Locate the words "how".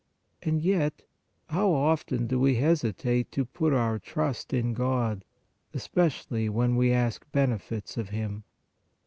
1.49-1.71